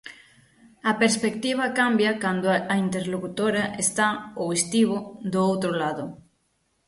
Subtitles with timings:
[0.91, 4.07] A perspectiva cambia cando a interlocutora está,
[4.41, 4.97] ou estivo,
[5.31, 6.05] do outro lado.